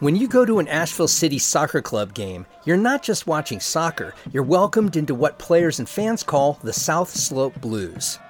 When 0.00 0.14
you 0.14 0.28
go 0.28 0.44
to 0.44 0.60
an 0.60 0.68
Asheville 0.68 1.08
City 1.08 1.40
Soccer 1.40 1.82
Club 1.82 2.14
game, 2.14 2.46
you're 2.64 2.76
not 2.76 3.02
just 3.02 3.26
watching 3.26 3.58
soccer, 3.58 4.14
you're 4.30 4.44
welcomed 4.44 4.94
into 4.94 5.12
what 5.12 5.40
players 5.40 5.80
and 5.80 5.88
fans 5.88 6.22
call 6.22 6.60
the 6.62 6.72
South 6.72 7.10
Slope 7.10 7.60
Blues. 7.60 8.20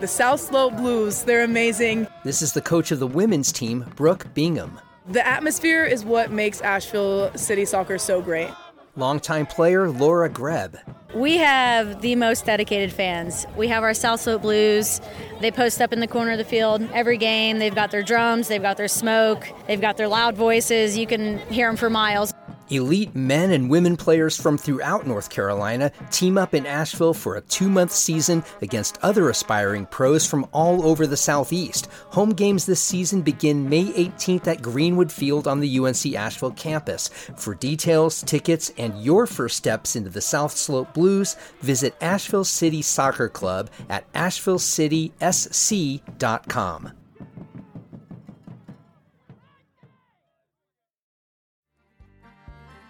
The 0.00 0.08
South 0.08 0.40
Slope 0.40 0.78
Blues, 0.78 1.24
they're 1.24 1.44
amazing. 1.44 2.06
This 2.24 2.40
is 2.40 2.54
the 2.54 2.62
coach 2.62 2.90
of 2.90 3.00
the 3.00 3.06
women's 3.06 3.52
team, 3.52 3.84
Brooke 3.96 4.32
Bingham. 4.32 4.80
The 5.08 5.26
atmosphere 5.26 5.84
is 5.84 6.06
what 6.06 6.30
makes 6.30 6.62
Asheville 6.62 7.36
City 7.36 7.66
Soccer 7.66 7.98
so 7.98 8.22
great. 8.22 8.48
Longtime 8.96 9.46
player 9.46 9.90
Laura 9.90 10.28
Greb. 10.28 10.78
We 11.14 11.36
have 11.36 12.00
the 12.00 12.14
most 12.14 12.46
dedicated 12.46 12.92
fans. 12.92 13.46
We 13.56 13.68
have 13.68 13.82
our 13.82 13.94
South 13.94 14.20
Slope 14.20 14.42
Blues. 14.42 15.00
They 15.40 15.50
post 15.50 15.80
up 15.80 15.92
in 15.92 16.00
the 16.00 16.06
corner 16.06 16.32
of 16.32 16.38
the 16.38 16.44
field 16.44 16.86
every 16.92 17.16
game. 17.16 17.58
They've 17.58 17.74
got 17.74 17.90
their 17.90 18.02
drums, 18.02 18.48
they've 18.48 18.60
got 18.60 18.76
their 18.76 18.88
smoke, 18.88 19.46
they've 19.66 19.80
got 19.80 19.96
their 19.96 20.08
loud 20.08 20.34
voices. 20.34 20.96
You 20.96 21.06
can 21.06 21.38
hear 21.50 21.68
them 21.68 21.76
for 21.76 21.90
miles. 21.90 22.32
Elite 22.70 23.14
men 23.14 23.52
and 23.52 23.70
women 23.70 23.96
players 23.96 24.36
from 24.40 24.58
throughout 24.58 25.06
North 25.06 25.30
Carolina 25.30 25.92
team 26.10 26.36
up 26.36 26.52
in 26.54 26.66
Asheville 26.66 27.14
for 27.14 27.36
a 27.36 27.40
two 27.40 27.68
month 27.68 27.92
season 27.92 28.42
against 28.62 28.98
other 29.02 29.30
aspiring 29.30 29.86
pros 29.86 30.26
from 30.26 30.46
all 30.52 30.84
over 30.86 31.06
the 31.06 31.16
Southeast. 31.16 31.88
Home 32.10 32.30
games 32.30 32.66
this 32.66 32.82
season 32.82 33.22
begin 33.22 33.68
May 33.68 33.84
18th 33.84 34.48
at 34.48 34.62
Greenwood 34.62 35.12
Field 35.12 35.46
on 35.46 35.60
the 35.60 35.78
UNC 35.78 36.14
Asheville 36.14 36.50
campus. 36.52 37.08
For 37.36 37.54
details, 37.54 38.22
tickets, 38.22 38.72
and 38.76 39.02
your 39.02 39.26
first 39.26 39.56
steps 39.56 39.96
into 39.96 40.10
the 40.10 40.20
South 40.20 40.56
Slope 40.56 40.94
Blues, 40.94 41.36
visit 41.60 41.96
Asheville 42.00 42.44
City 42.44 42.82
Soccer 42.82 43.28
Club 43.28 43.70
at 43.88 44.12
ashevillecitysc.com. 44.12 46.92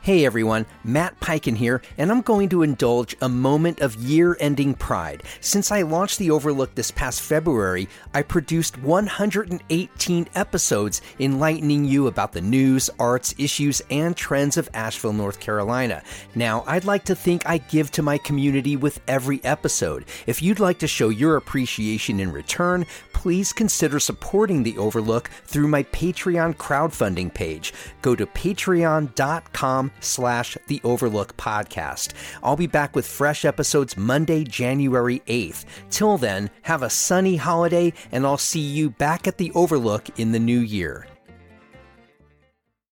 Hey 0.06 0.24
everyone, 0.24 0.66
Matt 0.84 1.18
Peiken 1.18 1.56
here, 1.56 1.82
and 1.98 2.12
I'm 2.12 2.20
going 2.20 2.48
to 2.50 2.62
indulge 2.62 3.16
a 3.20 3.28
moment 3.28 3.80
of 3.80 3.96
year 3.96 4.36
ending 4.38 4.72
pride. 4.72 5.24
Since 5.40 5.72
I 5.72 5.82
launched 5.82 6.20
The 6.20 6.30
Overlook 6.30 6.76
this 6.76 6.92
past 6.92 7.22
February, 7.22 7.88
I 8.14 8.22
produced 8.22 8.78
118 8.78 10.28
episodes 10.36 11.02
enlightening 11.18 11.86
you 11.86 12.06
about 12.06 12.30
the 12.30 12.40
news, 12.40 12.88
arts, 13.00 13.34
issues, 13.36 13.82
and 13.90 14.16
trends 14.16 14.56
of 14.56 14.70
Asheville, 14.74 15.12
North 15.12 15.40
Carolina. 15.40 16.04
Now, 16.36 16.62
I'd 16.68 16.84
like 16.84 17.06
to 17.06 17.16
think 17.16 17.44
I 17.44 17.58
give 17.58 17.90
to 17.90 18.02
my 18.02 18.16
community 18.16 18.76
with 18.76 19.00
every 19.08 19.42
episode. 19.42 20.04
If 20.28 20.40
you'd 20.40 20.60
like 20.60 20.78
to 20.78 20.86
show 20.86 21.08
your 21.08 21.34
appreciation 21.34 22.20
in 22.20 22.30
return, 22.30 22.86
please 23.26 23.52
consider 23.52 23.98
supporting 23.98 24.62
The 24.62 24.78
Overlook 24.78 25.30
through 25.46 25.66
my 25.66 25.82
Patreon 25.82 26.54
crowdfunding 26.58 27.34
page. 27.34 27.74
Go 28.00 28.14
to 28.14 28.24
patreon.com 28.24 29.90
slash 29.98 30.56
The 30.68 30.80
Overlook 30.84 31.36
Podcast. 31.36 32.12
I'll 32.40 32.54
be 32.54 32.68
back 32.68 32.94
with 32.94 33.04
fresh 33.04 33.44
episodes 33.44 33.96
Monday, 33.96 34.44
January 34.44 35.22
8th. 35.26 35.64
Till 35.90 36.18
then, 36.18 36.50
have 36.62 36.84
a 36.84 36.88
sunny 36.88 37.34
holiday, 37.34 37.92
and 38.12 38.24
I'll 38.24 38.38
see 38.38 38.60
you 38.60 38.90
back 38.90 39.26
at 39.26 39.38
The 39.38 39.50
Overlook 39.56 40.20
in 40.20 40.30
the 40.30 40.38
new 40.38 40.60
year. 40.60 41.08